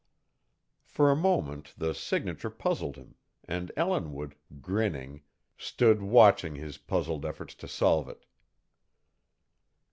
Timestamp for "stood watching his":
5.59-6.79